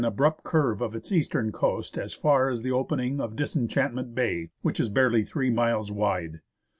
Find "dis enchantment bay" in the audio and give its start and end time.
3.35-4.49